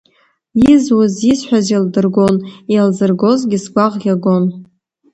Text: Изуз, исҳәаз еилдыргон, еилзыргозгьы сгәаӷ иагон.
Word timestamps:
Изуз, 0.71 1.13
исҳәаз 1.31 1.67
еилдыргон, 1.73 2.35
еилзыргозгьы 2.73 3.57
сгәаӷ 3.63 3.95
иагон. 4.05 4.45